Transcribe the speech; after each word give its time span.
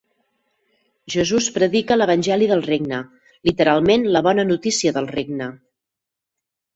Jesús 1.15 1.49
predica 1.57 1.97
l'evangeli 1.99 2.47
del 2.51 2.63
regne, 2.67 3.01
literalment 3.49 4.07
la 4.15 4.23
bona 4.29 4.47
notícia 4.53 4.95
del 4.97 5.11
regne. 5.17 5.51